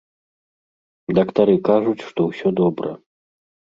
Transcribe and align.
Дактары 1.19 1.55
кажуць, 1.69 2.05
што 2.09 2.21
ўсё 2.31 2.47
добра. 2.61 2.91